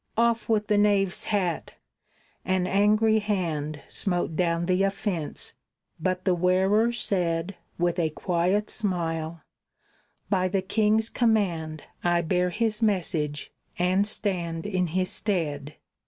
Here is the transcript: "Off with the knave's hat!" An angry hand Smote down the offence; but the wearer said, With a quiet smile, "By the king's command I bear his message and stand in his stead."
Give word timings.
"Off 0.17 0.49
with 0.49 0.65
the 0.65 0.79
knave's 0.79 1.25
hat!" 1.25 1.75
An 2.43 2.65
angry 2.65 3.19
hand 3.19 3.81
Smote 3.87 4.35
down 4.35 4.65
the 4.65 4.81
offence; 4.81 5.53
but 5.99 6.25
the 6.25 6.33
wearer 6.33 6.91
said, 6.91 7.55
With 7.77 7.99
a 7.99 8.09
quiet 8.09 8.71
smile, 8.71 9.43
"By 10.27 10.47
the 10.47 10.63
king's 10.63 11.07
command 11.07 11.83
I 12.03 12.21
bear 12.23 12.49
his 12.49 12.81
message 12.81 13.51
and 13.77 14.07
stand 14.07 14.65
in 14.65 14.87
his 14.87 15.11
stead." 15.11 15.75